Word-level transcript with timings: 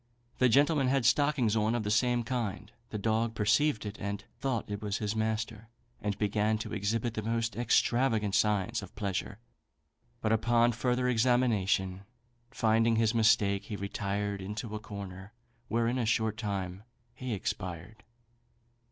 The 0.39 0.49
gentleman 0.49 0.87
had 0.87 1.05
stockings 1.05 1.55
on 1.55 1.75
of 1.75 1.83
the 1.83 1.91
same 1.91 2.23
kind. 2.23 2.71
The 2.89 2.97
dog 2.97 3.35
perceived 3.35 3.85
it, 3.85 3.99
and 4.01 4.23
thought 4.39 4.67
it 4.71 4.81
was 4.81 4.97
his 4.97 5.15
master, 5.15 5.69
and 6.01 6.17
began 6.17 6.57
to 6.57 6.73
exhibit 6.73 7.13
the 7.13 7.21
most 7.21 7.55
extravagant 7.55 8.33
signs 8.33 8.81
of 8.81 8.95
pleasure; 8.95 9.37
but 10.19 10.31
upon 10.31 10.71
further 10.71 11.07
examination 11.07 12.01
finding 12.49 12.95
his 12.95 13.13
mistake, 13.13 13.65
he 13.65 13.75
retired 13.75 14.41
into 14.41 14.73
a 14.73 14.79
corner, 14.79 15.33
where 15.67 15.87
in 15.87 15.99
a 15.99 16.05
short 16.07 16.35
time 16.35 16.81
he 17.13 17.35
expired." 17.35 18.03